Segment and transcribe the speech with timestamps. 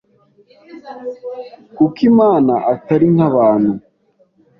[1.75, 3.71] kuko Imana Atari nk’abantu